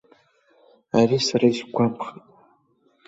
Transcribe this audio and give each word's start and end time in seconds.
Ари 0.99 1.17
сара 1.27 1.47
исгәамԥхеит. 1.51 2.25